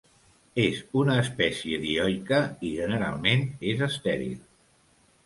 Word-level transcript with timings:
És 0.61 0.77
una 1.01 1.17
espècie 1.23 1.77
dioica 1.83 2.39
i 2.71 2.71
generalment 2.79 3.45
és 3.75 3.85
estèril. 3.89 4.35